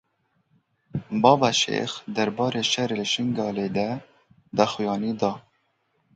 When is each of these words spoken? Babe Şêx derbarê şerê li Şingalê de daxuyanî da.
Babe 1.21 1.51
Şêx 1.59 1.91
derbarê 2.15 2.63
şerê 2.71 2.95
li 2.99 3.05
Şingalê 3.13 3.67
de 3.75 3.89
daxuyanî 4.57 5.13
da. 5.21 5.31